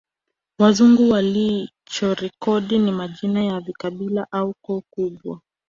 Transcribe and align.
Wazungu 0.59 1.09
walichorekodi 1.09 2.79
ni 2.79 2.91
majina 2.91 3.43
ya 3.43 3.59
vikabila 3.59 4.31
au 4.31 4.53
koo 4.61 4.81
kubwa 4.89 5.41